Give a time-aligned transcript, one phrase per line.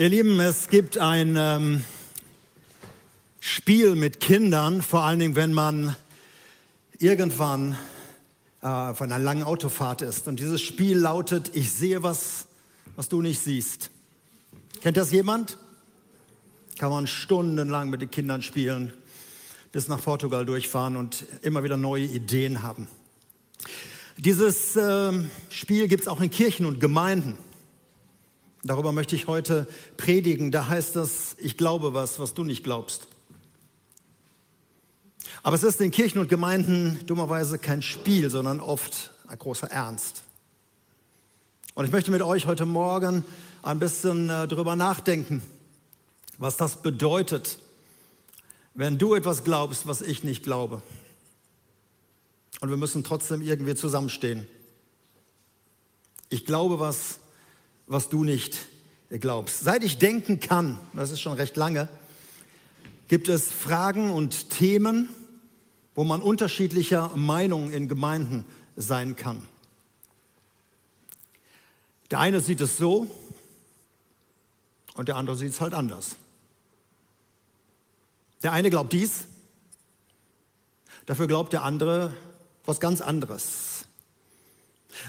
[0.00, 1.84] Ihr Lieben, es gibt ein ähm,
[3.38, 5.94] Spiel mit Kindern, vor allen Dingen, wenn man
[6.98, 7.76] irgendwann
[8.62, 10.26] äh, von einer langen Autofahrt ist.
[10.26, 12.46] Und dieses Spiel lautet, ich sehe was,
[12.96, 13.90] was du nicht siehst.
[14.80, 15.58] Kennt das jemand?
[16.78, 18.94] Kann man stundenlang mit den Kindern spielen,
[19.70, 22.88] bis nach Portugal durchfahren und immer wieder neue Ideen haben.
[24.16, 25.12] Dieses äh,
[25.50, 27.36] Spiel gibt es auch in Kirchen und Gemeinden.
[28.62, 29.66] Darüber möchte ich heute
[29.96, 30.50] predigen.
[30.50, 33.06] Da heißt es, ich glaube was, was du nicht glaubst.
[35.42, 40.22] Aber es ist in Kirchen und Gemeinden dummerweise kein Spiel, sondern oft ein großer Ernst.
[41.74, 43.24] Und ich möchte mit euch heute Morgen
[43.62, 45.42] ein bisschen äh, darüber nachdenken,
[46.36, 47.58] was das bedeutet,
[48.74, 50.82] wenn du etwas glaubst, was ich nicht glaube.
[52.60, 54.46] Und wir müssen trotzdem irgendwie zusammenstehen.
[56.28, 57.18] Ich glaube was,
[57.90, 58.56] was du nicht
[59.10, 59.60] glaubst.
[59.60, 61.88] Seit ich denken kann, das ist schon recht lange,
[63.08, 65.08] gibt es Fragen und Themen,
[65.96, 68.44] wo man unterschiedlicher Meinung in Gemeinden
[68.76, 69.42] sein kann.
[72.12, 73.10] Der eine sieht es so
[74.94, 76.14] und der andere sieht es halt anders.
[78.44, 79.24] Der eine glaubt dies,
[81.06, 82.14] dafür glaubt der andere
[82.64, 83.69] was ganz anderes.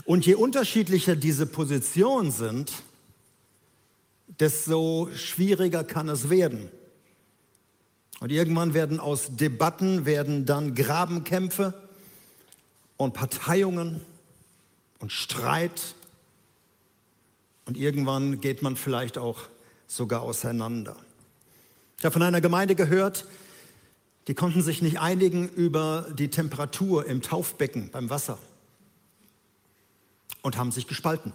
[0.05, 2.71] Und je unterschiedlicher diese Positionen sind,
[4.39, 6.71] desto schwieriger kann es werden.
[8.19, 11.73] Und irgendwann werden aus Debatten werden dann Grabenkämpfe
[12.97, 14.01] und Parteiungen
[14.99, 15.95] und Streit.
[17.65, 19.39] Und irgendwann geht man vielleicht auch
[19.87, 20.95] sogar auseinander.
[21.97, 23.27] Ich habe von einer Gemeinde gehört,
[24.27, 28.37] die konnten sich nicht einigen über die Temperatur im Taufbecken beim Wasser
[30.41, 31.33] und haben sich gespalten.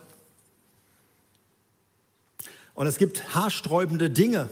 [2.74, 4.50] Und es gibt haarsträubende Dinge,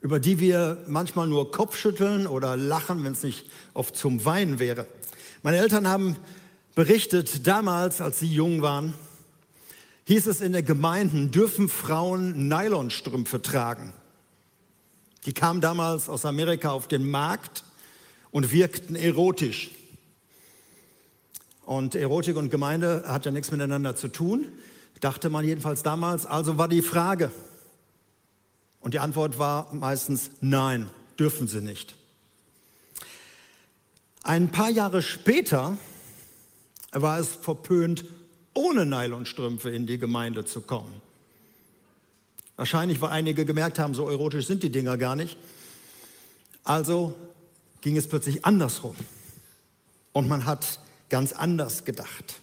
[0.00, 4.86] über die wir manchmal nur Kopfschütteln oder lachen, wenn es nicht oft zum Weinen wäre.
[5.42, 6.16] Meine Eltern haben
[6.74, 8.94] berichtet, damals, als sie jung waren,
[10.06, 13.92] hieß es in der Gemeinden, dürfen Frauen Nylonstrümpfe tragen.
[15.26, 17.64] Die kamen damals aus Amerika auf den Markt
[18.30, 19.70] und wirkten erotisch.
[21.68, 24.46] Und Erotik und Gemeinde hat ja nichts miteinander zu tun,
[25.02, 26.24] dachte man jedenfalls damals.
[26.24, 27.30] Also war die Frage.
[28.80, 31.94] Und die Antwort war meistens nein, dürfen sie nicht.
[34.22, 35.76] Ein paar Jahre später
[36.92, 38.06] war es verpönt,
[38.54, 41.02] ohne Nylonstrümpfe in die Gemeinde zu kommen.
[42.56, 45.36] Wahrscheinlich, weil einige gemerkt haben, so erotisch sind die Dinger gar nicht.
[46.64, 47.14] Also
[47.82, 48.96] ging es plötzlich andersrum.
[50.14, 52.40] Und man hat ganz anders gedacht.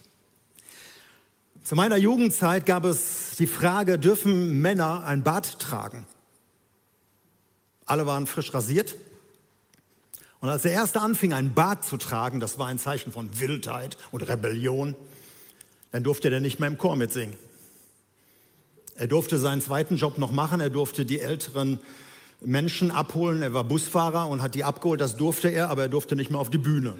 [1.62, 6.06] Zu meiner Jugendzeit gab es die Frage, dürfen Männer ein Bart tragen?
[7.84, 8.94] Alle waren frisch rasiert.
[10.40, 13.96] Und als der Erste anfing, ein Bart zu tragen, das war ein Zeichen von Wildheit
[14.12, 14.94] und Rebellion,
[15.90, 17.36] dann durfte er nicht mehr im Chor mitsingen.
[18.94, 21.80] Er durfte seinen zweiten Job noch machen, er durfte die älteren
[22.40, 26.16] Menschen abholen, er war Busfahrer und hat die abgeholt, das durfte er, aber er durfte
[26.16, 26.94] nicht mehr auf die Bühne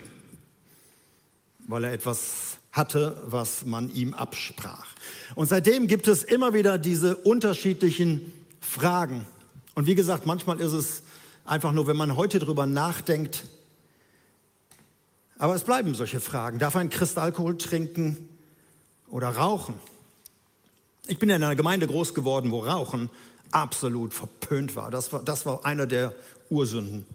[1.68, 4.86] weil er etwas hatte, was man ihm absprach.
[5.34, 9.26] Und seitdem gibt es immer wieder diese unterschiedlichen Fragen.
[9.74, 11.02] Und wie gesagt, manchmal ist es
[11.44, 13.44] einfach nur, wenn man heute darüber nachdenkt,
[15.38, 16.58] aber es bleiben solche Fragen.
[16.58, 18.28] Darf ein Christ Alkohol trinken
[19.08, 19.74] oder rauchen?
[21.06, 23.10] Ich bin in einer Gemeinde groß geworden, wo Rauchen
[23.50, 24.90] absolut verpönt war.
[24.90, 26.14] Das war, das war einer der
[26.48, 27.06] Ursünden.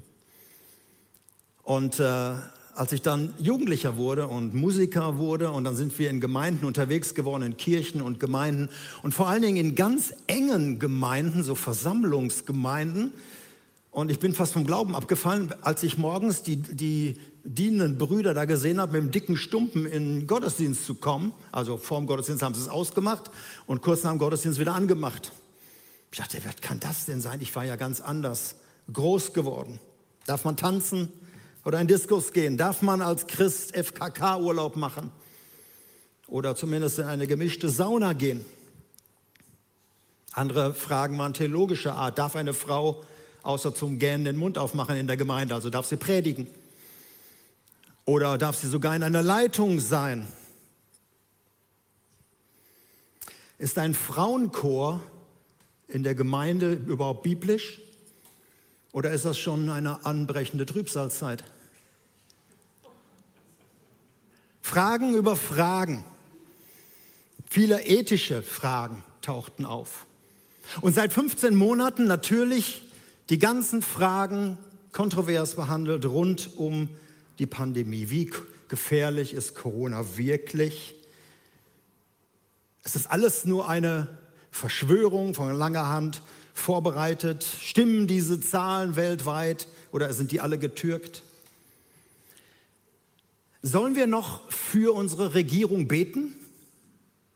[1.64, 2.36] Und äh,
[2.76, 7.14] als ich dann Jugendlicher wurde und Musiker wurde und dann sind wir in Gemeinden unterwegs
[7.16, 8.70] geworden, in Kirchen und Gemeinden
[9.04, 13.12] und vor allen Dingen in ganz engen Gemeinden, so Versammlungsgemeinden.
[13.92, 18.46] Und ich bin fast vom Glauben abgefallen, als ich morgens die, die dienenden Brüder da
[18.46, 21.34] gesehen habe, mit dem dicken Stumpen in den Gottesdienst zu kommen.
[21.52, 23.32] Also vor dem Gottesdienst haben sie es ausgemacht
[23.66, 25.32] und kurz nach dem Gottesdienst wieder angemacht.
[26.12, 27.42] Ich dachte, wer kann das denn sein?
[27.42, 28.56] Ich war ja ganz anders
[28.92, 29.80] groß geworden.
[30.26, 31.10] Darf man tanzen?
[31.64, 32.58] Oder in Diskus gehen?
[32.58, 35.12] Darf man als Christ FKK-Urlaub machen?
[36.28, 38.46] Oder zumindest in eine gemischte Sauna gehen?
[40.32, 42.18] Andere Fragen waren theologischer Art.
[42.18, 43.04] Darf eine Frau
[43.44, 45.54] außer zum Gähnen den Mund aufmachen in der Gemeinde?
[45.56, 46.48] Also darf sie predigen?
[48.06, 50.28] Oder darf sie sogar in einer Leitung sein?
[53.58, 55.02] Ist ein Frauenchor
[55.88, 57.80] in der Gemeinde überhaupt biblisch?
[58.92, 61.44] Oder ist das schon eine anbrechende Trübsalzeit?
[64.62, 66.04] Fragen über Fragen.
[67.50, 70.06] Viele ethische Fragen tauchten auf.
[70.82, 72.84] Und seit 15 Monaten natürlich
[73.30, 74.58] die ganzen Fragen
[74.92, 76.90] kontrovers behandelt rund um
[77.40, 78.10] die Pandemie.
[78.10, 78.32] Wie
[78.68, 80.96] gefährlich ist Corona wirklich?
[82.84, 84.18] Es ist alles nur eine
[84.52, 86.22] Verschwörung von langer Hand
[86.54, 87.46] vorbereitet.
[87.62, 91.24] Stimmen diese Zahlen weltweit oder sind die alle getürkt?
[93.62, 96.34] Sollen wir noch für unsere Regierung beten,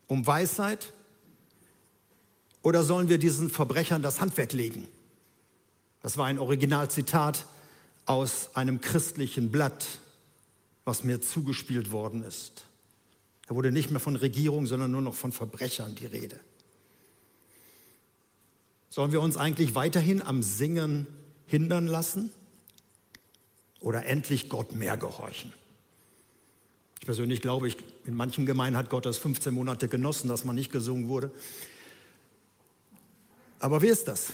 [0.08, 0.92] um Weisheit?
[2.62, 4.88] Oder sollen wir diesen Verbrechern das Handwerk legen?
[6.02, 7.46] Das war ein Originalzitat
[8.06, 9.86] aus einem christlichen Blatt,
[10.84, 12.64] was mir zugespielt worden ist.
[13.46, 16.40] Da wurde nicht mehr von Regierung, sondern nur noch von Verbrechern die Rede.
[18.88, 21.06] Sollen wir uns eigentlich weiterhin am Singen
[21.46, 22.30] hindern lassen
[23.80, 25.52] oder endlich Gott mehr gehorchen?
[27.00, 30.56] Ich persönlich glaube, ich, in manchen Gemeinden hat Gott das 15 Monate genossen, dass man
[30.56, 31.30] nicht gesungen wurde.
[33.58, 34.32] Aber wie ist das?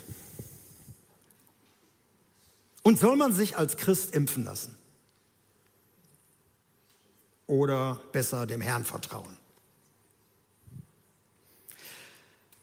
[2.82, 4.76] Und soll man sich als Christ impfen lassen?
[7.46, 9.36] Oder besser dem Herrn vertrauen?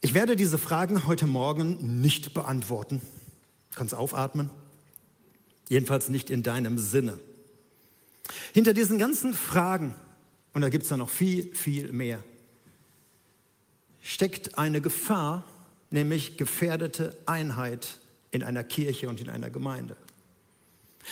[0.02, 3.02] Ich werde diese Fragen heute Morgen nicht beantworten.
[3.70, 4.48] Du kannst aufatmen.
[5.68, 7.18] Jedenfalls nicht in deinem Sinne.
[8.54, 9.94] Hinter diesen ganzen Fragen,
[10.54, 12.24] und da gibt es ja noch viel, viel mehr,
[14.00, 15.44] steckt eine Gefahr,
[15.90, 17.98] nämlich gefährdete Einheit
[18.30, 19.96] in einer Kirche und in einer Gemeinde.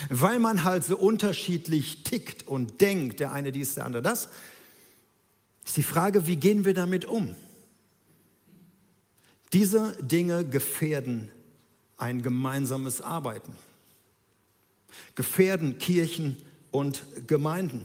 [0.08, 4.30] Weil man halt so unterschiedlich tickt und denkt, der eine dies, der andere das,
[5.64, 7.36] ist die Frage, wie gehen wir damit um?
[9.52, 11.30] Diese Dinge gefährden
[11.96, 13.52] ein gemeinsames Arbeiten,
[15.14, 16.36] gefährden Kirchen
[16.70, 17.84] und Gemeinden.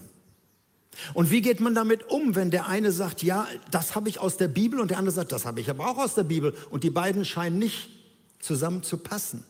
[1.14, 4.38] Und wie geht man damit um, wenn der eine sagt, ja, das habe ich aus
[4.38, 6.84] der Bibel und der andere sagt, das habe ich aber auch aus der Bibel und
[6.84, 7.90] die beiden scheinen nicht
[8.40, 9.44] zusammen zu passen?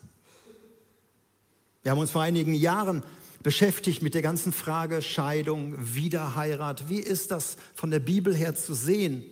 [1.82, 3.04] Wir haben uns vor einigen Jahren
[3.44, 6.88] beschäftigt mit der ganzen Frage Scheidung, Wiederheirat.
[6.88, 9.26] Wie ist das von der Bibel her zu sehen?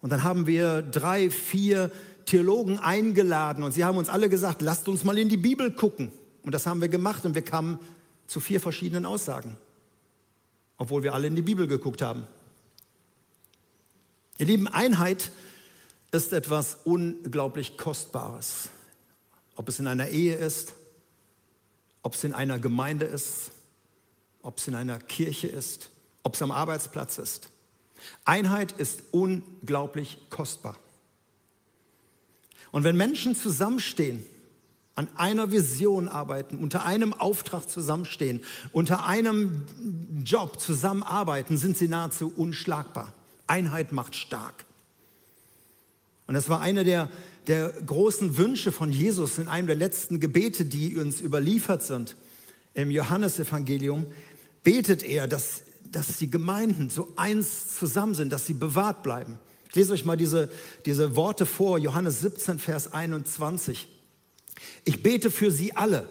[0.00, 1.90] Und dann haben wir drei, vier
[2.26, 6.12] Theologen eingeladen und sie haben uns alle gesagt, lasst uns mal in die Bibel gucken.
[6.42, 7.78] Und das haben wir gemacht und wir kamen
[8.26, 9.56] zu vier verschiedenen Aussagen
[10.80, 12.26] obwohl wir alle in die Bibel geguckt haben.
[14.38, 15.30] Ihr Lieben, Einheit
[16.10, 18.70] ist etwas unglaublich Kostbares.
[19.56, 20.72] Ob es in einer Ehe ist,
[22.02, 23.50] ob es in einer Gemeinde ist,
[24.40, 25.90] ob es in einer Kirche ist,
[26.22, 27.50] ob es am Arbeitsplatz ist.
[28.24, 30.76] Einheit ist unglaublich kostbar.
[32.72, 34.24] Und wenn Menschen zusammenstehen,
[34.94, 38.42] an einer Vision arbeiten, unter einem Auftrag zusammenstehen,
[38.72, 39.64] unter einem
[40.24, 43.14] Job zusammenarbeiten, sind sie nahezu unschlagbar.
[43.46, 44.66] Einheit macht stark.
[46.26, 47.08] Und das war einer der,
[47.46, 52.14] der großen Wünsche von Jesus in einem der letzten Gebete, die uns überliefert sind.
[52.74, 54.06] Im Johannesevangelium
[54.62, 59.38] betet er, dass, dass die Gemeinden so eins zusammen sind, dass sie bewahrt bleiben.
[59.68, 60.50] Ich lese euch mal diese,
[60.84, 63.88] diese Worte vor, Johannes 17, Vers 21.
[64.84, 66.08] Ich bete für sie alle.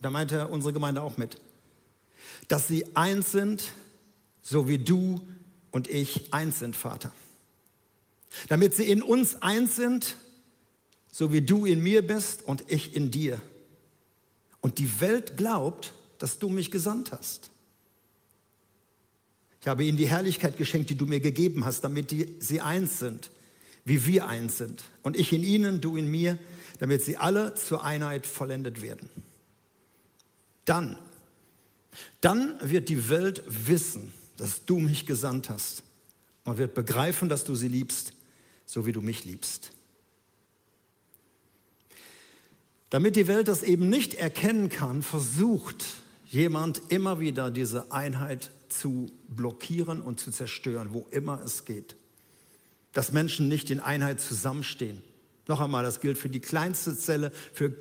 [0.00, 1.40] Da meinte unsere Gemeinde auch mit.
[2.48, 3.72] Dass sie eins sind,
[4.42, 5.20] so wie du
[5.70, 7.12] und ich eins sind, Vater.
[8.48, 10.16] Damit sie in uns eins sind,
[11.10, 13.40] so wie du in mir bist und ich in dir.
[14.60, 17.50] Und die Welt glaubt, dass du mich gesandt hast.
[19.62, 23.30] Ich habe ihnen die Herrlichkeit geschenkt, die du mir gegeben hast, damit sie eins sind,
[23.84, 24.82] wie wir eins sind.
[25.02, 26.36] Und ich in ihnen, du in mir,
[26.80, 29.08] damit sie alle zur Einheit vollendet werden.
[30.64, 30.98] Dann,
[32.20, 35.84] dann wird die Welt wissen, dass du mich gesandt hast.
[36.44, 38.14] Man wird begreifen, dass du sie liebst,
[38.66, 39.70] so wie du mich liebst.
[42.90, 46.01] Damit die Welt das eben nicht erkennen kann, versucht
[46.32, 51.94] jemand immer wieder diese Einheit zu blockieren und zu zerstören, wo immer es geht.
[52.94, 55.02] Dass Menschen nicht in Einheit zusammenstehen.
[55.46, 57.76] Noch einmal, das gilt für die kleinste Zelle, für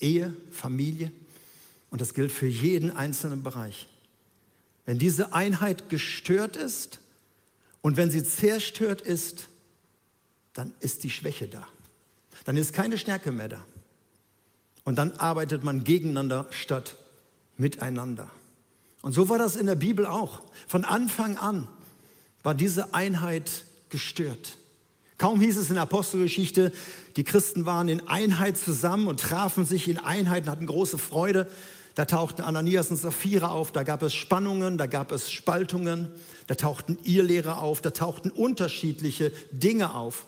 [0.00, 1.12] Ehe, Familie
[1.90, 3.88] und das gilt für jeden einzelnen Bereich.
[4.86, 7.00] Wenn diese Einheit gestört ist
[7.82, 9.48] und wenn sie zerstört ist,
[10.54, 11.68] dann ist die Schwäche da.
[12.46, 13.64] Dann ist keine Stärke mehr da.
[14.84, 16.96] Und dann arbeitet man gegeneinander statt
[17.56, 18.30] miteinander.
[19.02, 20.42] Und so war das in der Bibel auch.
[20.66, 21.68] Von Anfang an
[22.42, 24.56] war diese Einheit gestört.
[25.18, 26.72] Kaum hieß es in der Apostelgeschichte,
[27.16, 31.48] die Christen waren in Einheit zusammen und trafen sich in Einheit und hatten große Freude.
[31.94, 36.10] Da tauchten Ananias und Sapphira auf, da gab es Spannungen, da gab es Spaltungen,
[36.48, 40.26] da tauchten Irrlehrer auf, da tauchten unterschiedliche Dinge auf.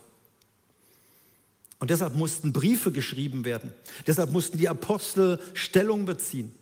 [1.78, 3.72] Und deshalb mussten Briefe geschrieben werden.
[4.06, 6.54] Deshalb mussten die Apostel Stellung beziehen.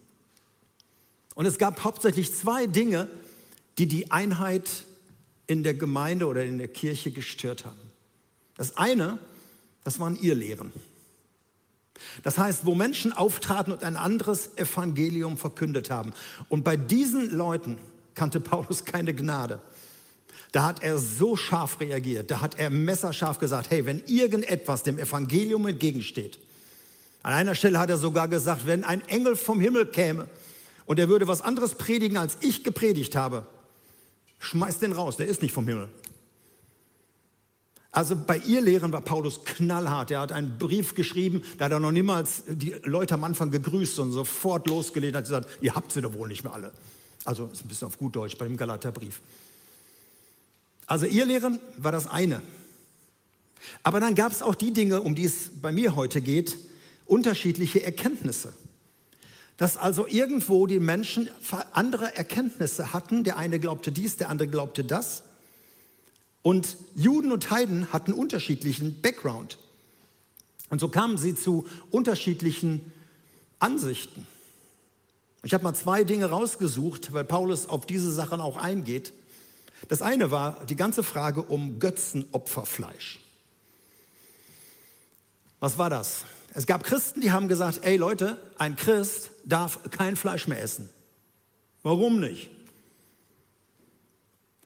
[1.35, 3.09] Und es gab hauptsächlich zwei Dinge,
[3.79, 4.85] die die Einheit
[5.47, 7.81] in der Gemeinde oder in der Kirche gestört haben.
[8.57, 9.19] Das eine,
[9.83, 10.73] das waren ihr Lehren.
[12.23, 16.13] Das heißt, wo Menschen auftraten und ein anderes Evangelium verkündet haben.
[16.49, 17.79] Und bei diesen Leuten
[18.15, 19.61] kannte Paulus keine Gnade.
[20.53, 25.01] Da hat er so scharf reagiert, da hat er messerscharf gesagt, hey, wenn irgendetwas dem
[25.01, 26.39] Evangelium entgegensteht,
[27.25, 30.29] an einer Stelle hat er sogar gesagt, wenn ein Engel vom Himmel käme
[30.87, 33.47] und er würde was anderes predigen, als ich gepredigt habe,
[34.39, 35.89] schmeißt den raus, der ist nicht vom Himmel.
[37.91, 40.11] Also bei ihr Lehren war Paulus knallhart.
[40.11, 44.01] Er hat einen Brief geschrieben, da hat er noch niemals die Leute am Anfang gegrüßt
[44.01, 46.73] und sofort losgelegt, hat gesagt, ihr habt sie doch wohl nicht mehr alle.
[47.25, 49.21] Also ist ein bisschen auf gut Deutsch bei dem Galaterbrief.
[50.87, 52.43] Also ihr Lehren war das eine.
[53.85, 56.57] Aber dann gab es auch die Dinge, um die es bei mir heute geht,
[57.07, 58.53] unterschiedliche Erkenntnisse.
[59.57, 61.31] Dass also irgendwo die Menschen
[61.73, 63.25] andere Erkenntnisse hatten.
[63.25, 65.23] Der eine glaubte dies, der andere glaubte das.
[66.43, 69.59] Und Juden und Heiden hatten unterschiedlichen Background.
[70.71, 72.93] Und so kamen sie zu unterschiedlichen
[73.61, 74.27] Ansichten.
[75.45, 79.13] Ich habe mal zwei Dinge rausgesucht, weil Paulus auf diese Sachen auch eingeht.
[79.89, 83.21] Das eine war die ganze Frage um Götzenopferfleisch.
[85.61, 86.25] Was war das?
[86.55, 90.89] Es gab Christen, die haben gesagt, ey Leute, ein Christ darf kein Fleisch mehr essen.
[91.83, 92.49] Warum nicht?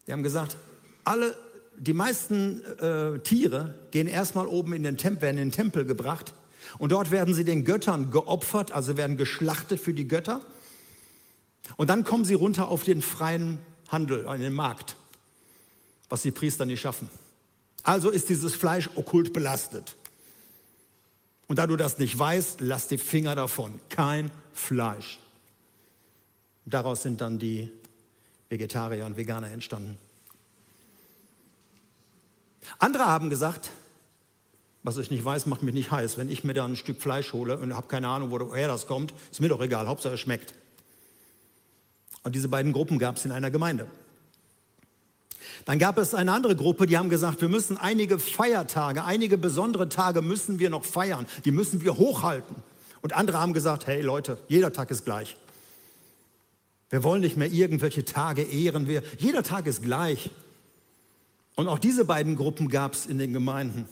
[0.06, 0.56] Die haben gesagt,
[1.04, 1.34] alle
[1.76, 6.34] die meisten äh, Tiere gehen erstmal oben in den Tempel, werden in den Tempel gebracht
[6.78, 10.42] und dort werden sie den Göttern geopfert, also werden geschlachtet für die Götter.
[11.76, 14.96] Und dann kommen sie runter auf den freien Handel, an den Markt,
[16.08, 17.08] was die Priester nicht schaffen.
[17.82, 19.96] Also ist dieses Fleisch okkult belastet.
[21.48, 23.80] Und da du das nicht weißt, lass die Finger davon.
[23.88, 25.18] Kein Fleisch.
[26.66, 27.72] Daraus sind dann die
[28.50, 29.98] Vegetarier und Veganer entstanden.
[32.78, 33.70] Andere haben gesagt,
[34.82, 36.18] was ich nicht weiß, macht mich nicht heiß.
[36.18, 39.14] Wenn ich mir da ein Stück Fleisch hole und habe keine Ahnung, woher das kommt,
[39.30, 40.54] ist mir doch egal, Hauptsache es schmeckt.
[42.22, 43.86] Und diese beiden Gruppen gab es in einer Gemeinde.
[45.64, 49.88] Dann gab es eine andere Gruppe, die haben gesagt, wir müssen einige Feiertage, einige besondere
[49.88, 52.56] Tage müssen wir noch feiern, die müssen wir hochhalten.
[53.00, 55.36] Und andere haben gesagt, hey Leute, jeder Tag ist gleich.
[56.90, 60.30] Wir wollen nicht mehr irgendwelche Tage ehren, wir, jeder Tag ist gleich.
[61.54, 63.86] Und auch diese beiden Gruppen gab es in den Gemeinden.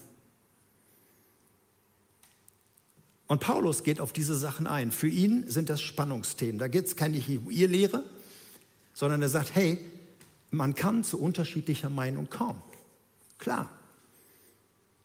[3.26, 4.92] Und Paulus geht auf diese Sachen ein.
[4.92, 6.58] Für ihn sind das Spannungsthemen.
[6.58, 8.04] Da geht es keine Lehre,
[8.94, 9.78] sondern er sagt, hey,
[10.50, 12.62] man kann zu unterschiedlicher Meinung kommen.
[13.38, 13.70] Klar.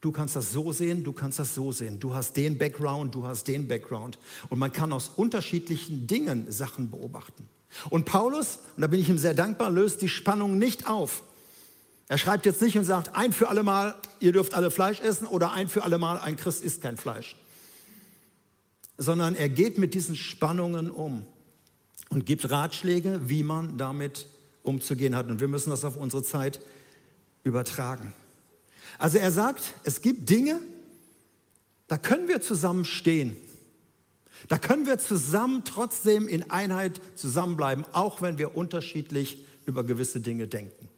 [0.01, 1.99] Du kannst das so sehen, du kannst das so sehen.
[1.99, 4.17] Du hast den Background, du hast den Background.
[4.49, 7.47] Und man kann aus unterschiedlichen Dingen Sachen beobachten.
[7.89, 11.23] Und Paulus, und da bin ich ihm sehr dankbar, löst die Spannung nicht auf.
[12.07, 15.27] Er schreibt jetzt nicht und sagt, ein für alle Mal, ihr dürft alle Fleisch essen
[15.27, 17.37] oder ein für alle Mal, ein Christ isst kein Fleisch.
[18.97, 21.25] Sondern er geht mit diesen Spannungen um
[22.09, 24.25] und gibt Ratschläge, wie man damit
[24.63, 25.29] umzugehen hat.
[25.29, 26.59] Und wir müssen das auf unsere Zeit
[27.43, 28.13] übertragen.
[28.97, 30.59] Also er sagt, es gibt Dinge,
[31.87, 33.35] da können wir zusammen stehen.
[34.47, 40.47] Da können wir zusammen trotzdem in Einheit zusammenbleiben, auch wenn wir unterschiedlich über gewisse Dinge
[40.47, 40.89] denken.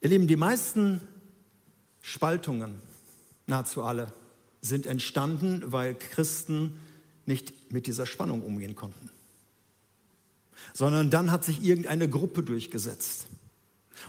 [0.00, 1.00] Ihr Lieben, die meisten
[2.00, 2.80] Spaltungen,
[3.46, 4.12] nahezu alle,
[4.60, 6.78] sind entstanden, weil Christen
[7.26, 9.10] nicht mit dieser Spannung umgehen konnten.
[10.74, 13.26] Sondern dann hat sich irgendeine Gruppe durchgesetzt.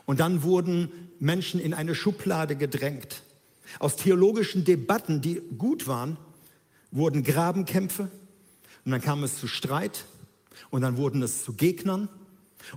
[0.06, 3.24] Und dann wurden Menschen in eine Schublade gedrängt.
[3.80, 6.18] Aus theologischen Debatten, die gut waren,
[6.92, 8.10] wurden Grabenkämpfe.
[8.84, 10.06] Und dann kam es zu Streit.
[10.70, 12.10] Und dann wurden es zu Gegnern.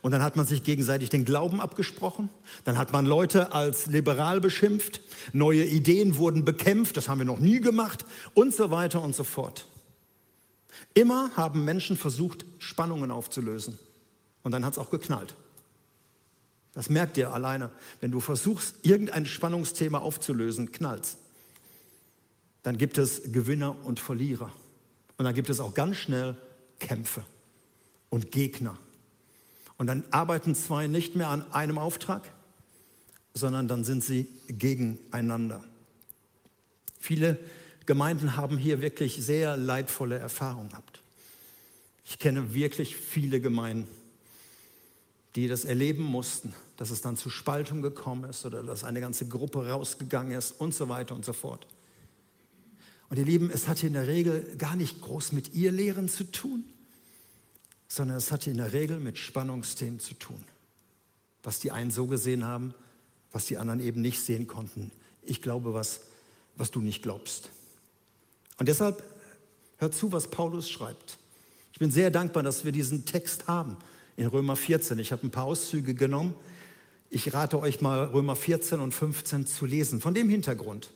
[0.00, 2.28] Und dann hat man sich gegenseitig den Glauben abgesprochen.
[2.64, 5.00] Dann hat man Leute als liberal beschimpft.
[5.32, 6.96] Neue Ideen wurden bekämpft.
[6.96, 8.04] Das haben wir noch nie gemacht.
[8.34, 9.66] Und so weiter und so fort.
[10.94, 13.78] Immer haben Menschen versucht, Spannungen aufzulösen.
[14.42, 15.34] Und dann hat es auch geknallt.
[16.74, 17.70] Das merkt ihr alleine.
[18.00, 21.16] Wenn du versuchst, irgendein Spannungsthema aufzulösen, knallt
[22.62, 24.52] Dann gibt es Gewinner und Verlierer.
[25.16, 26.36] Und dann gibt es auch ganz schnell
[26.78, 27.24] Kämpfe
[28.10, 28.78] und Gegner.
[29.76, 32.22] Und dann arbeiten zwei nicht mehr an einem Auftrag,
[33.34, 35.62] sondern dann sind sie gegeneinander.
[37.00, 37.38] Viele
[37.88, 41.00] Gemeinden haben hier wirklich sehr leidvolle Erfahrungen gehabt.
[42.04, 43.88] Ich kenne wirklich viele Gemeinden,
[45.34, 49.26] die das erleben mussten, dass es dann zu Spaltung gekommen ist oder dass eine ganze
[49.26, 51.66] Gruppe rausgegangen ist und so weiter und so fort.
[53.08, 56.10] Und ihr Lieben, es hat hier in der Regel gar nicht groß mit ihr Lehren
[56.10, 56.64] zu tun,
[57.88, 60.44] sondern es hat hier in der Regel mit Spannungsthemen zu tun.
[61.42, 62.74] Was die einen so gesehen haben,
[63.32, 64.92] was die anderen eben nicht sehen konnten.
[65.22, 66.00] Ich glaube, was,
[66.54, 67.48] was du nicht glaubst.
[68.58, 69.02] Und deshalb
[69.78, 71.18] hört zu, was Paulus schreibt.
[71.72, 73.76] Ich bin sehr dankbar, dass wir diesen Text haben
[74.16, 74.98] in Römer 14.
[74.98, 76.34] Ich habe ein paar Auszüge genommen.
[77.08, 80.00] Ich rate euch mal, Römer 14 und 15 zu lesen.
[80.00, 80.90] Von dem Hintergrund.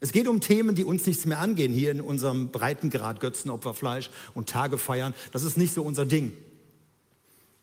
[0.00, 4.48] Es geht um Themen, die uns nichts mehr angehen, hier in unserem Breitengrad Götzenopferfleisch und
[4.48, 5.14] Tage feiern.
[5.30, 6.32] Das ist nicht so unser Ding.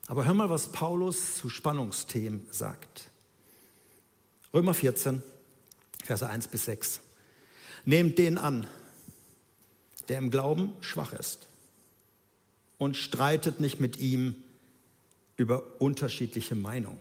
[0.06, 3.10] Aber hör mal, was Paulus zu Spannungsthemen sagt.
[4.54, 5.22] Römer 14,
[6.06, 7.02] Verse 1 bis 6.
[7.86, 8.68] Nehmt den an,
[10.08, 11.48] der im Glauben schwach ist
[12.78, 14.36] und streitet nicht mit ihm
[15.36, 17.00] über unterschiedliche Meinungen.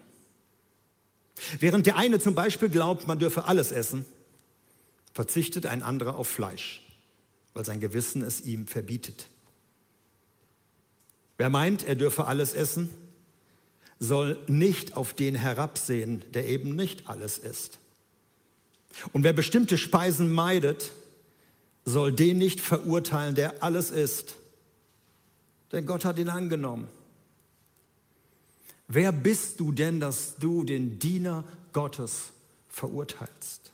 [1.59, 4.05] Während der eine zum Beispiel glaubt, man dürfe alles essen,
[5.13, 6.83] verzichtet ein anderer auf Fleisch,
[7.55, 9.29] weil sein Gewissen es ihm verbietet.
[11.39, 12.91] Wer meint, er dürfe alles essen,
[13.99, 17.79] soll nicht auf den herabsehen, der eben nicht alles isst.
[19.13, 20.93] Und wer bestimmte Speisen meidet,
[21.87, 24.35] soll den nicht verurteilen, der alles isst.
[25.73, 26.89] Denn Gott hat ihn angenommen.
[28.89, 32.33] Wer bist du denn, dass du den Diener Gottes
[32.69, 33.73] verurteilst?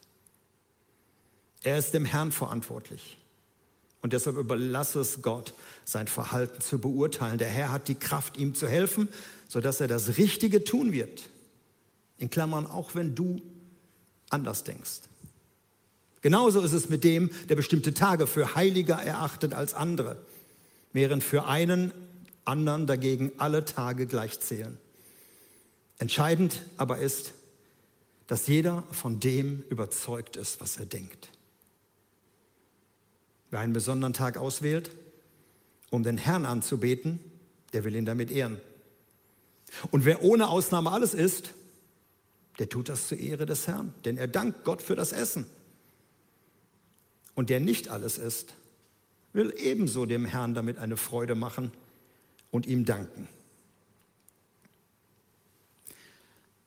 [1.63, 3.19] Er ist dem Herrn verantwortlich.
[4.01, 5.55] Und deshalb überlasse es Gott,
[5.85, 7.39] sein Verhalten zu beurteilen.
[7.39, 9.09] Der Herr hat die Kraft, ihm zu helfen,
[9.49, 11.31] sodass er das Richtige tun wird.
[12.19, 13.41] In Klammern, auch wenn du
[14.29, 15.03] anders denkst.
[16.23, 20.17] Genauso ist es mit dem, der bestimmte Tage für heiliger erachtet als andere,
[20.93, 21.93] während für einen
[22.45, 24.79] anderen dagegen alle Tage gleich zählen.
[25.99, 27.35] Entscheidend aber ist,
[28.29, 31.29] dass jeder von dem überzeugt ist, was er denkt.
[33.51, 34.91] Wer einen besonderen Tag auswählt,
[35.91, 37.21] um den Herrn anzubeten,
[37.73, 38.61] der will ihn damit ehren.
[39.91, 41.53] Und wer ohne Ausnahme alles isst,
[42.59, 45.47] der tut das zur Ehre des Herrn, denn er dankt Gott für das Essen.
[47.35, 48.55] Und der nicht alles isst,
[49.33, 51.73] will ebenso dem Herrn damit eine Freude machen
[52.51, 53.29] und ihm danken.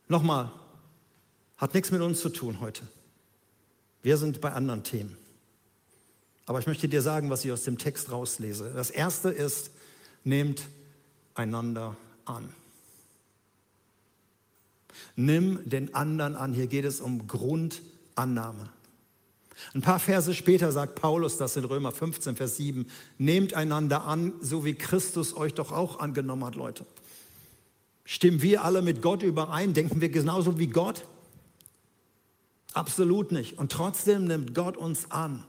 [0.08, 0.52] Nochmal,
[1.58, 2.84] hat nichts mit uns zu tun heute.
[4.04, 5.18] Wir sind bei anderen Themen.
[6.46, 8.72] Aber ich möchte dir sagen, was ich aus dem Text rauslese.
[8.74, 9.72] Das erste ist,
[10.24, 10.68] nehmt
[11.34, 12.50] einander an.
[15.16, 16.54] Nimm den anderen an.
[16.54, 18.70] Hier geht es um Grundannahme.
[19.74, 22.88] Ein paar Verse später sagt Paulus das in Römer 15, Vers 7.
[23.18, 26.86] Nehmt einander an, so wie Christus euch doch auch angenommen hat, Leute.
[28.04, 29.74] Stimmen wir alle mit Gott überein?
[29.74, 31.06] Denken wir genauso wie Gott?
[32.74, 33.58] Absolut nicht.
[33.58, 35.44] Und trotzdem nimmt Gott uns an.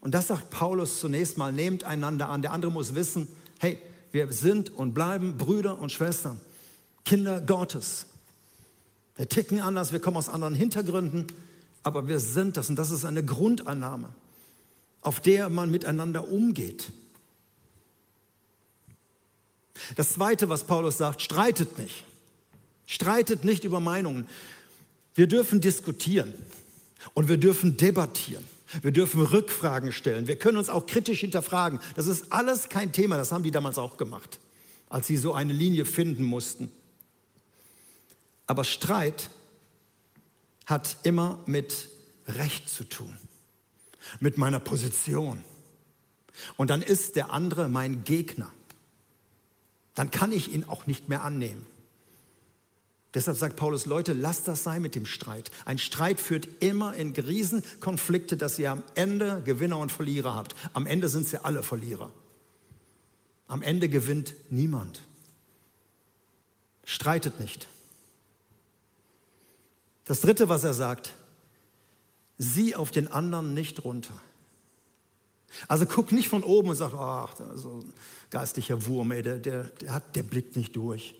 [0.00, 2.42] Und das sagt Paulus zunächst mal, nehmt einander an.
[2.42, 3.78] Der andere muss wissen, hey,
[4.12, 6.40] wir sind und bleiben Brüder und Schwestern,
[7.04, 8.06] Kinder Gottes.
[9.16, 11.26] Wir ticken anders, wir kommen aus anderen Hintergründen,
[11.84, 14.08] aber wir sind das und das ist eine Grundannahme,
[15.02, 16.90] auf der man miteinander umgeht.
[19.96, 22.04] Das Zweite, was Paulus sagt, streitet nicht.
[22.86, 24.26] Streitet nicht über Meinungen.
[25.14, 26.34] Wir dürfen diskutieren
[27.12, 28.44] und wir dürfen debattieren.
[28.82, 30.26] Wir dürfen Rückfragen stellen.
[30.26, 31.80] Wir können uns auch kritisch hinterfragen.
[31.94, 33.16] Das ist alles kein Thema.
[33.16, 34.40] Das haben die damals auch gemacht,
[34.88, 36.72] als sie so eine Linie finden mussten.
[38.46, 39.30] Aber Streit
[40.66, 41.88] hat immer mit
[42.26, 43.16] Recht zu tun,
[44.20, 45.44] mit meiner Position.
[46.56, 48.50] Und dann ist der andere mein Gegner.
[49.94, 51.66] Dann kann ich ihn auch nicht mehr annehmen.
[53.14, 55.52] Deshalb sagt Paulus, Leute, lasst das sein mit dem Streit.
[55.64, 60.56] Ein Streit führt immer in Riesenkonflikte, dass ihr am Ende Gewinner und Verlierer habt.
[60.72, 62.10] Am Ende sind sie alle Verlierer.
[63.46, 65.02] Am Ende gewinnt niemand.
[66.84, 67.68] Streitet nicht.
[70.04, 71.14] Das Dritte, was er sagt,
[72.38, 74.14] sieh auf den anderen nicht runter.
[75.68, 77.92] Also guck nicht von oben und sag, ach, so ein
[78.30, 81.14] geistlicher Wurm, ey, der, der, der, hat, der blickt nicht durch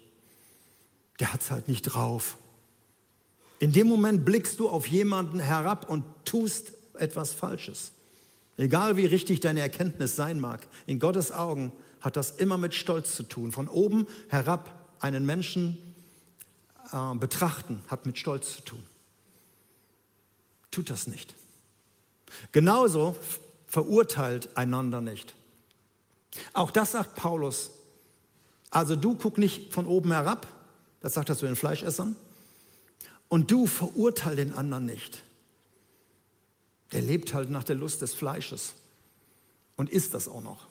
[1.21, 2.37] der hat es halt nicht drauf.
[3.59, 7.93] In dem Moment blickst du auf jemanden herab und tust etwas Falsches.
[8.57, 13.17] Egal wie richtig deine Erkenntnis sein mag, in Gottes Augen hat das immer mit Stolz
[13.17, 13.53] zu tun.
[13.53, 14.71] Von oben herab
[15.01, 15.79] einen Menschen
[16.93, 18.83] äh, betrachten hat mit Stolz zu tun.
[20.71, 21.35] Tut das nicht.
[22.53, 23.17] Genauso
[23.67, 25.35] verurteilt einander nicht.
[26.53, 27.71] Auch das sagt Paulus.
[28.71, 30.49] Also du guck nicht von oben herab,
[31.01, 32.17] Das sagt er zu den Fleischessern.
[33.29, 35.23] Und du verurteil den anderen nicht.
[36.93, 38.75] Der lebt halt nach der Lust des Fleisches
[39.77, 40.67] und isst das auch noch.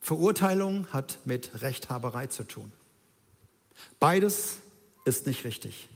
[0.00, 2.72] Verurteilung hat mit Rechthaberei zu tun.
[3.98, 4.61] Beides
[5.04, 5.88] ist nicht richtig.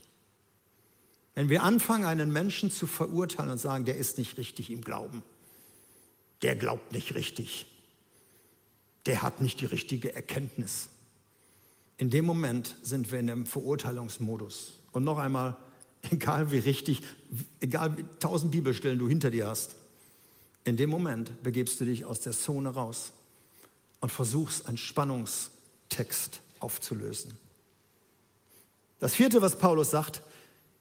[1.35, 5.23] Wenn wir anfangen, einen Menschen zu verurteilen und sagen, der ist nicht richtig im Glauben,
[6.41, 7.67] der glaubt nicht richtig,
[9.05, 10.89] der hat nicht die richtige Erkenntnis.
[11.97, 14.73] In dem Moment sind wir in einem Verurteilungsmodus.
[14.91, 15.57] Und noch einmal,
[16.11, 17.01] egal wie richtig,
[17.59, 19.75] egal wie tausend Bibelstellen du hinter dir hast,
[20.63, 23.13] in dem Moment begebst du dich aus der Zone raus
[24.01, 27.33] und versuchst, einen Spannungstext aufzulösen.
[28.99, 30.21] Das vierte, was Paulus sagt,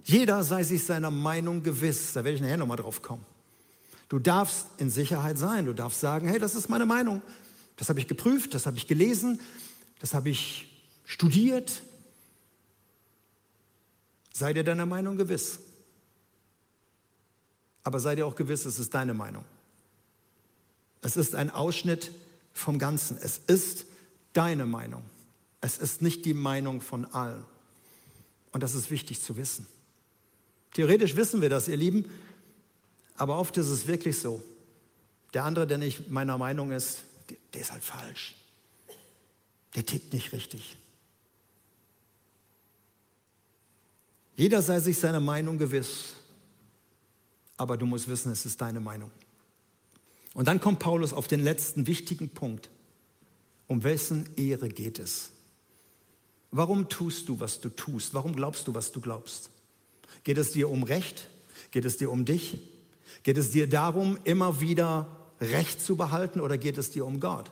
[0.02, 2.12] jeder sei sich seiner Meinung gewiss.
[2.12, 3.24] Da werde ich nachher nochmal drauf kommen.
[4.08, 5.66] Du darfst in Sicherheit sein.
[5.66, 7.22] Du darfst sagen, hey, das ist meine Meinung.
[7.76, 9.40] Das habe ich geprüft, das habe ich gelesen,
[10.00, 10.72] das habe ich
[11.04, 11.82] studiert.
[14.32, 15.58] Sei dir deiner Meinung gewiss.
[17.82, 19.44] Aber sei dir auch gewiss, es ist deine Meinung.
[21.02, 22.10] Es ist ein Ausschnitt
[22.52, 23.18] vom Ganzen.
[23.18, 23.86] Es ist
[24.32, 25.02] deine Meinung.
[25.60, 27.44] Es ist nicht die Meinung von allen.
[28.56, 29.66] Und das ist wichtig zu wissen.
[30.72, 32.10] Theoretisch wissen wir das, ihr Lieben,
[33.14, 34.42] aber oft ist es wirklich so.
[35.34, 37.00] Der andere, der nicht meiner Meinung ist,
[37.52, 38.34] der ist halt falsch.
[39.74, 40.78] Der tickt nicht richtig.
[44.36, 46.14] Jeder sei sich seiner Meinung gewiss,
[47.58, 49.10] aber du musst wissen, es ist deine Meinung.
[50.32, 52.70] Und dann kommt Paulus auf den letzten wichtigen Punkt.
[53.66, 55.30] Um wessen Ehre geht es?
[56.56, 58.14] Warum tust du, was du tust?
[58.14, 59.50] Warum glaubst du, was du glaubst?
[60.24, 61.28] Geht es dir um Recht?
[61.70, 62.58] Geht es dir um dich?
[63.24, 65.06] Geht es dir darum, immer wieder
[65.38, 67.50] Recht zu behalten oder geht es dir um Gott?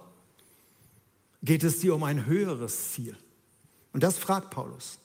[1.42, 3.14] Geht es dir um ein höheres Ziel?
[3.92, 4.98] Und das fragt Paulus.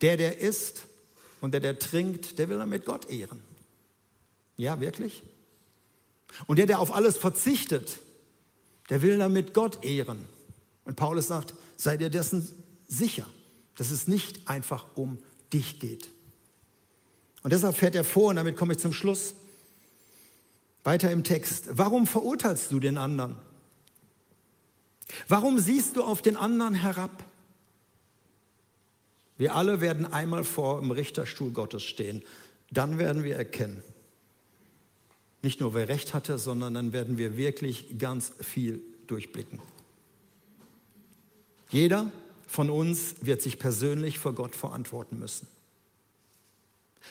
[0.00, 0.84] Der, der isst
[1.40, 3.42] und der, der trinkt, der will damit Gott ehren.
[4.56, 5.24] Ja, wirklich?
[6.46, 7.98] Und der, der auf alles verzichtet,
[8.88, 10.26] der will damit Gott ehren.
[10.84, 12.48] Und Paulus sagt, sei dir dessen
[12.86, 13.26] sicher,
[13.74, 15.18] dass es nicht einfach um
[15.52, 16.08] dich geht.
[17.42, 19.34] Und deshalb fährt er vor, und damit komme ich zum Schluss,
[20.84, 21.66] weiter im Text.
[21.72, 23.36] Warum verurteilst du den anderen?
[25.26, 27.24] Warum siehst du auf den anderen herab?
[29.36, 32.22] Wir alle werden einmal vor dem Richterstuhl Gottes stehen.
[32.70, 33.82] Dann werden wir erkennen,
[35.42, 39.60] nicht nur wer recht hatte, sondern dann werden wir wirklich ganz viel durchblicken.
[41.72, 42.12] Jeder
[42.46, 45.48] von uns wird sich persönlich vor Gott verantworten müssen.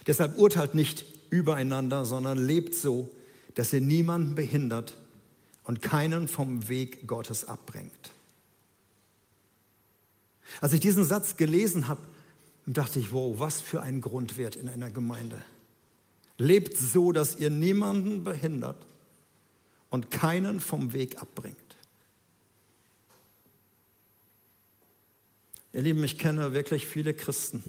[0.05, 3.09] Deshalb urteilt nicht übereinander, sondern lebt so,
[3.55, 4.95] dass ihr niemanden behindert
[5.63, 8.11] und keinen vom Weg Gottes abbringt.
[10.59, 12.01] Als ich diesen Satz gelesen habe,
[12.67, 15.41] dachte ich, wow, was für ein Grundwert in einer Gemeinde.
[16.37, 18.77] Lebt so, dass ihr niemanden behindert
[19.89, 21.57] und keinen vom Weg abbringt.
[25.73, 27.63] Ihr Lieben, ich kenne wirklich viele Christen,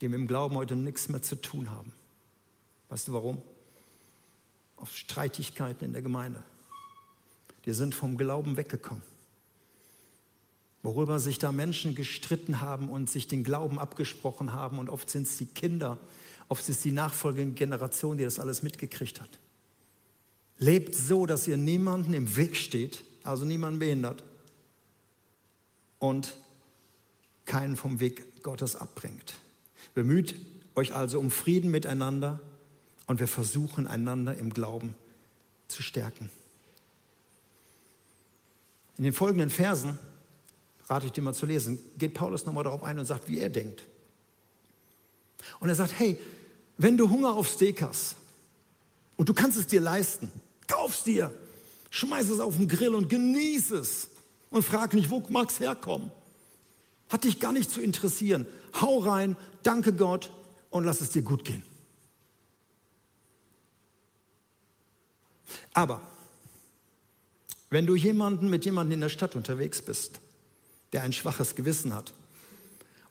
[0.00, 1.92] die mit dem Glauben heute nichts mehr zu tun haben.
[2.88, 3.40] Weißt du warum?
[4.76, 6.42] Auf Streitigkeiten in der Gemeinde.
[7.64, 9.02] Die sind vom Glauben weggekommen.
[10.82, 14.80] Worüber sich da Menschen gestritten haben und sich den Glauben abgesprochen haben.
[14.80, 15.98] Und oft sind es die Kinder,
[16.48, 19.38] oft ist es die nachfolgende Generation, die das alles mitgekriegt hat.
[20.58, 24.24] Lebt so, dass ihr niemanden im Weg steht, also niemanden behindert
[26.00, 26.34] und
[27.44, 29.34] keinen vom Weg Gottes abbringt.
[29.94, 30.34] Bemüht
[30.74, 32.40] euch also um Frieden miteinander
[33.06, 34.94] und wir versuchen einander im Glauben
[35.68, 36.30] zu stärken.
[38.98, 39.98] In den folgenden Versen,
[40.88, 43.50] rate ich dir mal zu lesen, geht Paulus nochmal darauf ein und sagt, wie er
[43.50, 43.82] denkt.
[45.60, 46.18] Und er sagt, hey,
[46.78, 48.16] wenn du Hunger auf Steak hast
[49.16, 50.30] und du kannst es dir leisten,
[50.66, 51.32] kauf's dir,
[51.90, 54.08] schmeiß es auf den Grill und genieß es
[54.50, 56.10] und frag nicht, wo mag es herkommen.
[57.12, 58.46] Hat dich gar nicht zu interessieren.
[58.80, 60.32] Hau rein, danke Gott
[60.70, 61.62] und lass es dir gut gehen.
[65.74, 66.00] Aber
[67.68, 70.20] wenn du jemanden mit jemandem in der Stadt unterwegs bist,
[70.94, 72.14] der ein schwaches Gewissen hat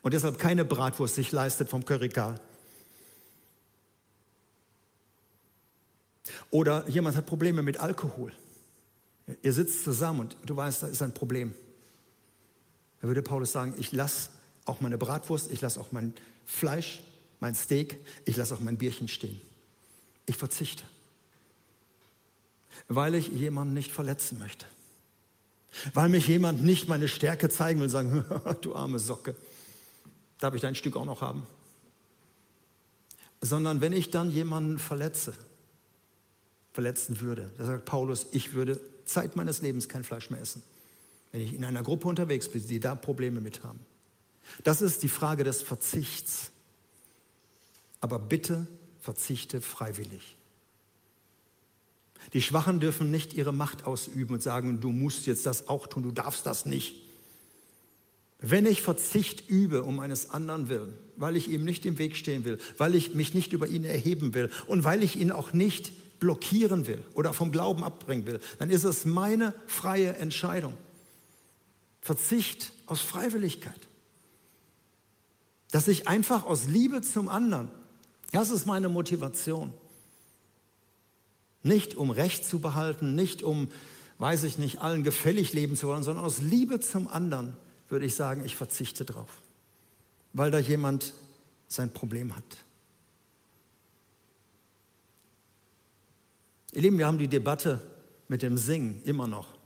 [0.02, 2.40] und deshalb keine Bratwurst sich leistet vom Currycar,
[6.50, 8.34] oder jemand hat Probleme mit Alkohol,
[9.44, 11.54] ihr sitzt zusammen und du weißt, da ist ein Problem,
[13.02, 14.30] da würde Paulus sagen, ich lasse
[14.66, 16.14] auch meine Bratwurst, ich lasse auch mein
[16.46, 17.02] Fleisch,
[17.40, 19.42] mein Steak, ich lasse auch mein Bierchen stehen.
[20.28, 20.84] Ich verzichte,
[22.88, 24.66] weil ich jemanden nicht verletzen möchte.
[25.94, 28.26] Weil mich jemand nicht meine Stärke zeigen will und sagen,
[28.62, 29.36] du arme Socke,
[30.38, 31.48] darf ich dein Stück auch noch haben?
[33.40, 35.34] Sondern wenn ich dann jemanden verletze,
[36.74, 40.62] verletzen würde, da sagt Paulus, ich würde Zeit meines Lebens kein Fleisch mehr essen,
[41.32, 43.80] wenn ich in einer Gruppe unterwegs bin, die da Probleme mit haben.
[44.64, 46.52] Das ist die Frage des Verzichts.
[48.00, 48.68] Aber bitte
[49.00, 50.36] verzichte freiwillig.
[52.34, 56.04] Die Schwachen dürfen nicht ihre Macht ausüben und sagen, du musst jetzt das auch tun,
[56.04, 56.96] du darfst das nicht.
[58.40, 62.44] Wenn ich Verzicht übe um eines anderen willen, weil ich ihm nicht im Weg stehen
[62.44, 65.92] will, weil ich mich nicht über ihn erheben will und weil ich ihn auch nicht
[66.20, 70.74] blockieren will oder vom Glauben abbringen will, dann ist es meine freie Entscheidung.
[72.02, 73.88] Verzicht aus Freiwilligkeit.
[75.70, 77.70] Dass ich einfach aus Liebe zum anderen,
[78.32, 79.74] das ist meine Motivation.
[81.64, 83.70] Nicht um Recht zu behalten, nicht um,
[84.18, 87.56] weiß ich nicht, allen gefällig leben zu wollen, sondern aus Liebe zum anderen
[87.88, 89.30] würde ich sagen, ich verzichte drauf,
[90.34, 91.14] weil da jemand
[91.68, 92.44] sein Problem hat.
[96.74, 97.82] Ihr Lieben, wir haben die Debatte
[98.28, 99.61] mit dem Singen immer noch.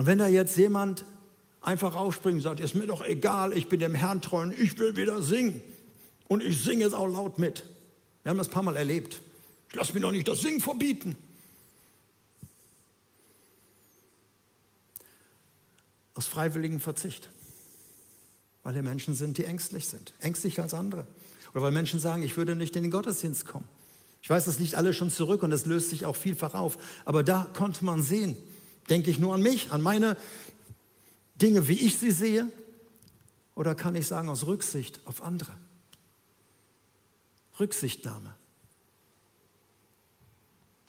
[0.00, 1.04] Und wenn da jetzt jemand
[1.60, 4.78] einfach aufspringt und sagt, ist mir doch egal, ich bin dem Herrn treu und ich
[4.78, 5.60] will wieder singen.
[6.26, 7.66] Und ich singe jetzt auch laut mit.
[8.22, 9.20] Wir haben das ein paar Mal erlebt.
[9.68, 11.18] Ich lasse mir doch nicht das Singen verbieten.
[16.14, 17.28] Aus freiwilligem Verzicht.
[18.62, 20.14] Weil hier Menschen sind, die ängstlich sind.
[20.20, 21.06] Ängstlicher als andere.
[21.52, 23.68] Oder weil Menschen sagen, ich würde nicht in den Gottesdienst kommen.
[24.22, 26.78] Ich weiß, das liegt alles schon zurück und es löst sich auch vielfach auf.
[27.04, 28.38] Aber da konnte man sehen,
[28.90, 30.16] denke ich nur an mich, an meine
[31.36, 32.50] Dinge, wie ich sie sehe?
[33.54, 35.52] Oder kann ich sagen, aus Rücksicht auf andere?
[37.58, 38.34] Rücksichtnahme.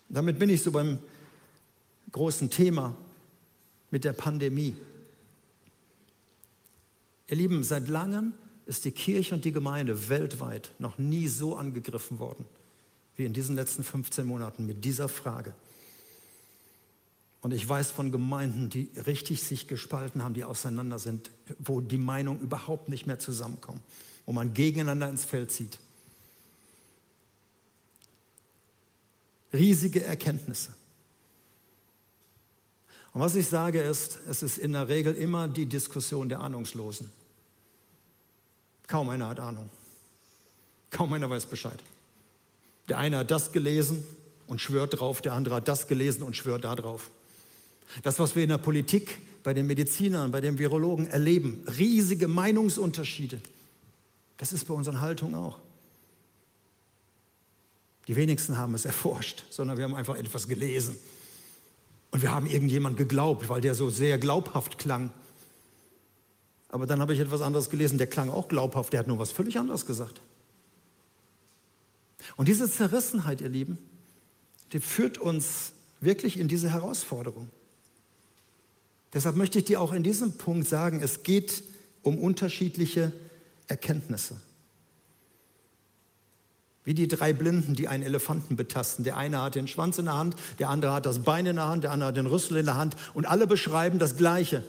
[0.10, 1.00] Damit bin ich so beim
[2.12, 2.96] großen Thema
[3.92, 4.76] mit der Pandemie.
[7.28, 8.34] Ihr Lieben, seit langem
[8.66, 12.46] ist die Kirche und die Gemeinde weltweit noch nie so angegriffen worden
[13.16, 15.54] wie in diesen letzten 15 Monaten mit dieser Frage.
[17.42, 21.98] Und ich weiß von Gemeinden, die richtig sich gespalten haben, die auseinander sind, wo die
[21.98, 23.82] Meinungen überhaupt nicht mehr zusammenkommen,
[24.26, 25.80] wo man gegeneinander ins Feld zieht.
[29.52, 30.74] Riesige Erkenntnisse.
[33.14, 37.12] Und was ich sage ist, es ist in der Regel immer die Diskussion der Ahnungslosen.
[38.88, 39.70] Kaum einer hat Ahnung.
[40.92, 41.80] Kaum einer weiß Bescheid.
[42.88, 44.06] Der eine hat das gelesen
[44.48, 47.10] und schwört drauf, der andere hat das gelesen und schwört da drauf.
[48.04, 53.42] Das, was wir in der Politik, bei den Medizinern, bei den Virologen erleben, riesige Meinungsunterschiede,
[54.38, 55.60] das ist bei unseren Haltungen auch.
[58.08, 60.98] Die wenigsten haben es erforscht, sondern wir haben einfach etwas gelesen.
[62.12, 65.12] Und wir haben irgendjemand geglaubt, weil der so sehr glaubhaft klang.
[66.70, 69.32] Aber dann habe ich etwas anderes gelesen, der klang auch glaubhaft, der hat nur was
[69.32, 70.22] völlig anderes gesagt.
[72.36, 73.78] Und diese Zerrissenheit, ihr Lieben,
[74.74, 77.50] die führt uns wirklich in diese Herausforderung.
[79.14, 81.64] Deshalb möchte ich dir auch in diesem Punkt sagen, es geht
[82.02, 83.12] um unterschiedliche
[83.68, 84.38] Erkenntnisse.
[86.84, 89.04] Wie die drei Blinden, die einen Elefanten betasten.
[89.04, 91.68] Der eine hat den Schwanz in der Hand, der andere hat das Bein in der
[91.68, 94.64] Hand, der andere hat den Rüssel in der Hand und alle beschreiben das Gleiche,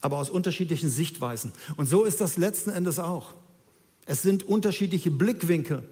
[0.00, 1.52] aber aus unterschiedlichen Sichtweisen.
[1.76, 3.34] Und so ist das letzten Endes auch.
[4.04, 5.82] Es sind unterschiedliche Blickwinkel.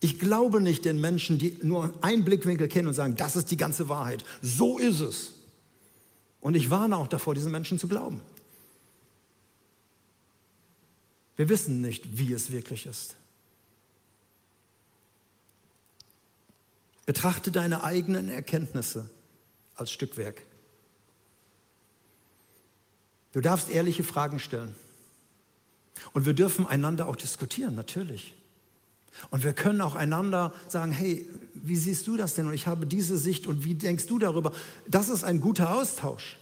[0.00, 3.56] Ich glaube nicht den Menschen, die nur einen Blickwinkel kennen und sagen, das ist die
[3.56, 4.24] ganze Wahrheit.
[4.42, 5.32] So ist es.
[6.42, 8.20] Und ich warne auch davor, diesen Menschen zu glauben.
[11.36, 13.16] Wir wissen nicht, wie es wirklich ist.
[17.06, 19.08] Betrachte deine eigenen Erkenntnisse
[19.76, 20.42] als Stückwerk.
[23.32, 24.74] Du darfst ehrliche Fragen stellen.
[26.12, 28.34] Und wir dürfen einander auch diskutieren, natürlich.
[29.30, 31.28] Und wir können auch einander sagen, hey,
[31.62, 32.46] wie siehst du das denn?
[32.46, 34.52] Und ich habe diese Sicht und wie denkst du darüber?
[34.86, 36.38] Das ist ein guter Austausch.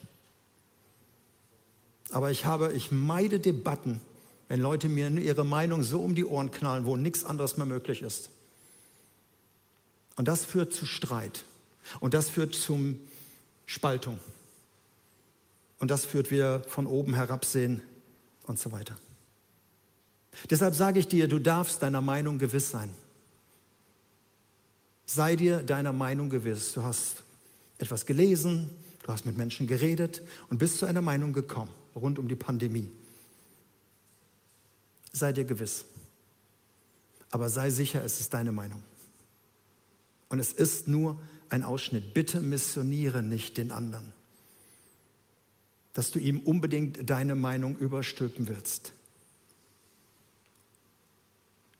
[2.10, 4.00] Aber ich habe, ich meide Debatten,
[4.48, 8.02] wenn Leute mir ihre Meinung so um die Ohren knallen, wo nichts anderes mehr möglich
[8.02, 8.30] ist.
[10.16, 11.44] Und das führt zu Streit.
[12.00, 12.98] Und das führt zum
[13.66, 14.18] Spaltung.
[15.78, 17.82] Und das führt wieder von oben herabsehen
[18.44, 18.96] und so weiter.
[20.48, 22.90] Deshalb sage ich dir, du darfst deiner Meinung gewiss sein.
[25.12, 26.72] Sei dir deiner Meinung gewiss.
[26.72, 27.24] Du hast
[27.78, 28.70] etwas gelesen,
[29.02, 32.88] du hast mit Menschen geredet und bist zu einer Meinung gekommen rund um die Pandemie.
[35.10, 35.84] Sei dir gewiss.
[37.32, 38.84] Aber sei sicher, es ist deine Meinung.
[40.28, 42.14] Und es ist nur ein Ausschnitt.
[42.14, 44.12] Bitte missioniere nicht den anderen,
[45.92, 48.92] dass du ihm unbedingt deine Meinung überstülpen willst.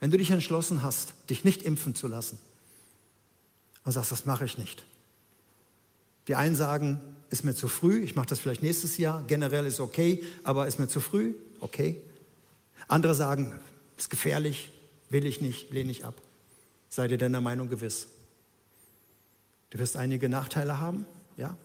[0.00, 2.40] Wenn du dich entschlossen hast, dich nicht impfen zu lassen
[3.84, 4.84] und sagst, das mache ich nicht.
[6.28, 9.80] Die einen sagen, ist mir zu früh, ich mache das vielleicht nächstes Jahr, generell ist
[9.80, 12.00] okay, aber ist mir zu früh, okay.
[12.88, 13.58] Andere sagen,
[13.96, 14.72] ist gefährlich,
[15.08, 16.20] will ich nicht, lehne ich ab.
[16.88, 18.08] Sei dir deiner Meinung gewiss.
[19.70, 21.56] Du wirst einige Nachteile haben, ja.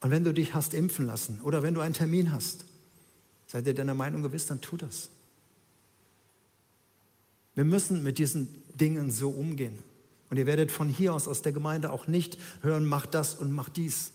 [0.00, 2.64] Und wenn du dich hast impfen lassen oder wenn du einen Termin hast,
[3.46, 5.08] sei dir deiner Meinung gewiss, dann tu das.
[7.54, 9.78] Wir müssen mit diesen Dingen so umgehen.
[10.30, 13.52] Und ihr werdet von hier aus, aus der Gemeinde auch nicht hören, mach das und
[13.52, 14.12] mach dies.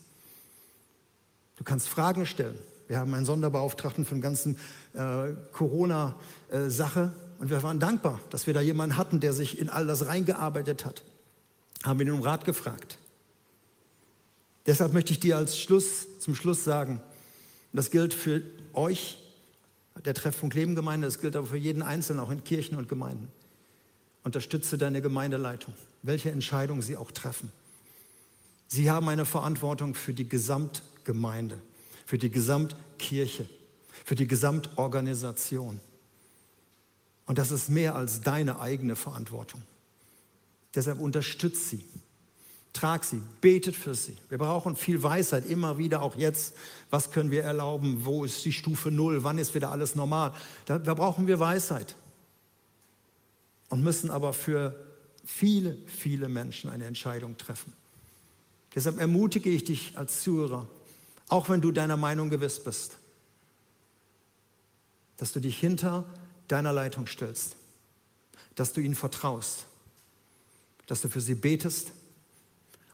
[1.55, 2.57] Du kannst Fragen stellen.
[2.87, 4.57] Wir haben einen Sonderbeauftragten von der ganzen
[4.93, 9.87] äh, Corona-Sache und wir waren dankbar, dass wir da jemanden hatten, der sich in all
[9.87, 11.01] das reingearbeitet hat.
[11.83, 12.97] Haben wir ihn um Rat gefragt.
[14.65, 17.01] Deshalb möchte ich dir als Schluss, zum Schluss sagen,
[17.71, 18.41] und das gilt für
[18.73, 19.17] euch,
[20.05, 23.29] der Treffpunkt Leben Gemeinde, das gilt aber für jeden Einzelnen, auch in Kirchen und Gemeinden.
[24.23, 27.51] Unterstütze deine Gemeindeleitung, welche Entscheidungen sie auch treffen.
[28.67, 31.59] Sie haben eine Verantwortung für die Gesamtgemeinde,
[32.05, 33.49] für die Gesamtkirche,
[34.05, 35.79] für die Gesamtorganisation.
[37.25, 39.61] Und das ist mehr als deine eigene Verantwortung.
[40.75, 41.83] Deshalb unterstützt sie,
[42.71, 44.15] trag sie, betet für sie.
[44.29, 46.53] Wir brauchen viel Weisheit, immer wieder, auch jetzt.
[46.89, 48.05] Was können wir erlauben?
[48.05, 49.23] Wo ist die Stufe Null?
[49.23, 50.33] Wann ist wieder alles normal?
[50.65, 51.95] Da, da brauchen wir Weisheit
[53.71, 54.75] und müssen aber für
[55.25, 57.71] viele, viele Menschen eine Entscheidung treffen.
[58.75, 60.67] Deshalb ermutige ich dich als Zuhörer,
[61.29, 62.97] auch wenn du deiner Meinung gewiss bist,
[65.15, 66.05] dass du dich hinter
[66.49, 67.55] deiner Leitung stellst,
[68.55, 69.65] dass du ihnen vertraust,
[70.87, 71.93] dass du für sie betest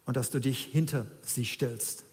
[0.06, 2.04] und dass du dich hinter sie stellst.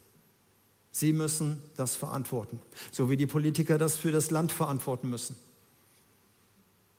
[0.90, 5.37] Sie müssen das verantworten, so wie die Politiker das für das Land verantworten müssen.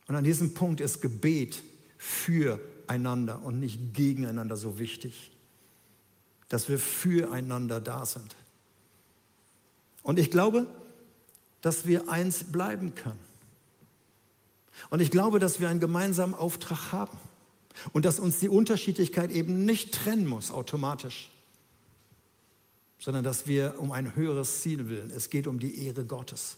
[0.08, 1.64] Und an diesem Punkt ist Gebet
[1.98, 5.32] füreinander und nicht gegeneinander so wichtig,
[6.50, 8.36] dass wir füreinander da sind.
[10.04, 10.68] Und ich glaube,
[11.62, 13.20] dass wir eins bleiben können.
[14.92, 17.18] Und ich glaube, dass wir einen gemeinsamen Auftrag haben
[17.94, 21.32] und dass uns die Unterschiedlichkeit eben nicht trennen muss automatisch,
[23.00, 25.10] sondern dass wir um ein höheres Ziel willen.
[25.10, 26.58] Es geht um die Ehre Gottes.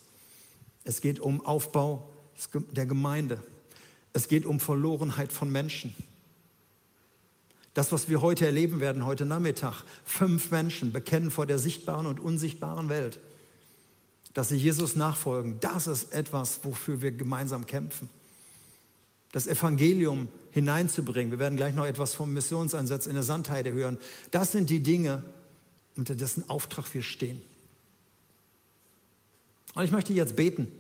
[0.83, 2.09] Es geht um Aufbau
[2.71, 3.43] der Gemeinde.
[4.13, 5.95] Es geht um Verlorenheit von Menschen.
[7.73, 12.19] Das, was wir heute erleben werden, heute Nachmittag, fünf Menschen bekennen vor der sichtbaren und
[12.19, 13.19] unsichtbaren Welt,
[14.33, 18.09] dass sie Jesus nachfolgen, das ist etwas, wofür wir gemeinsam kämpfen.
[19.31, 21.31] Das Evangelium hineinzubringen.
[21.31, 23.99] Wir werden gleich noch etwas vom Missionseinsatz in der Sandheide hören.
[24.31, 25.23] Das sind die Dinge,
[25.95, 27.41] unter dessen Auftrag wir stehen.
[29.75, 30.71] Und ich möchte jetzt beten.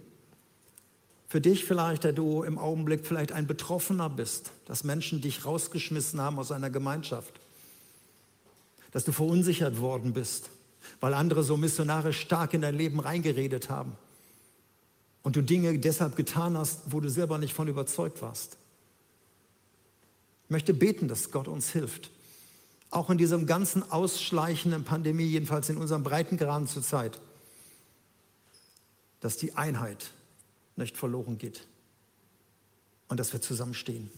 [1.27, 6.21] Für dich vielleicht, der du im Augenblick vielleicht ein Betroffener bist, dass Menschen dich rausgeschmissen
[6.21, 7.33] haben aus einer Gemeinschaft,
[8.91, 10.49] dass du verunsichert worden bist,
[11.01, 13.97] weil andere so missionarisch stark in dein Leben reingeredet haben
[15.21, 18.57] und du Dinge deshalb getan hast, wo du selber nicht von überzeugt warst.
[20.45, 22.09] Ich möchte beten, dass Gott uns hilft.
[22.89, 27.19] Auch in diesem ganzen ausschleichenden Pandemie, jedenfalls in unserem Breitengraden zurzeit,
[29.19, 30.11] dass die Einheit
[30.77, 31.65] nicht verloren geht
[33.07, 34.09] und dass wir zusammenstehen.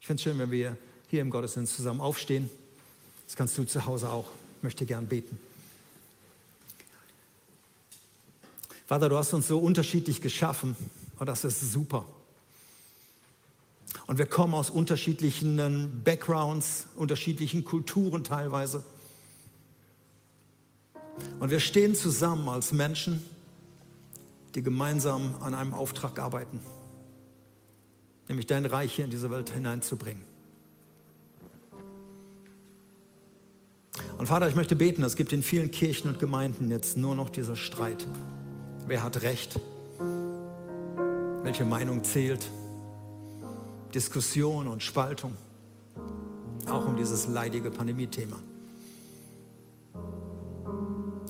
[0.00, 0.76] Ich finde es schön, wenn wir
[1.08, 2.50] hier im Gottesdienst zusammen aufstehen.
[3.26, 4.30] Das kannst du zu Hause auch.
[4.58, 5.38] Ich möchte gern beten.
[8.86, 10.76] Vater, du hast uns so unterschiedlich geschaffen
[11.18, 12.04] und das ist super.
[14.06, 18.84] Und wir kommen aus unterschiedlichen Backgrounds, unterschiedlichen Kulturen teilweise.
[21.40, 23.24] Und wir stehen zusammen als Menschen
[24.54, 26.60] die gemeinsam an einem Auftrag arbeiten,
[28.28, 30.22] nämlich dein Reich hier in diese Welt hineinzubringen.
[34.18, 37.30] Und Vater, ich möchte beten, es gibt in vielen Kirchen und Gemeinden jetzt nur noch
[37.30, 38.06] dieser Streit.
[38.86, 39.58] Wer hat Recht?
[41.42, 42.46] Welche Meinung zählt?
[43.92, 45.36] Diskussion und Spaltung.
[46.68, 48.36] Auch um dieses leidige Pandemie-Thema.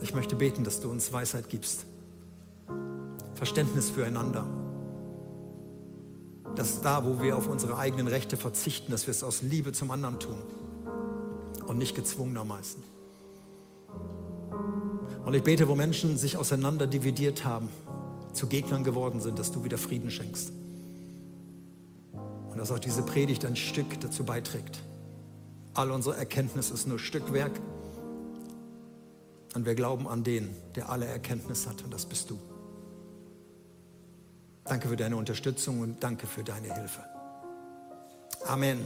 [0.03, 1.87] Ich möchte beten, dass du uns Weisheit gibst
[3.35, 4.47] Verständnis füreinander.
[6.57, 9.91] Dass da, wo wir auf unsere eigenen Rechte verzichten, dass wir es aus Liebe zum
[9.91, 10.37] anderen tun
[11.67, 12.83] und nicht gezwungenermaßen.
[15.25, 17.69] Und ich bete, wo Menschen sich auseinander dividiert haben,
[18.33, 20.53] zu Gegnern geworden sind, dass du wieder Frieden schenkst.
[22.51, 24.81] Und dass auch diese Predigt ein Stück dazu beiträgt.
[25.73, 27.53] All unsere Erkenntnis ist nur Stückwerk.
[29.55, 32.39] Und wir glauben an den, der alle Erkenntnis hat, und das bist du.
[34.65, 37.05] Danke für deine Unterstützung und danke für deine Hilfe.
[38.47, 38.81] Amen.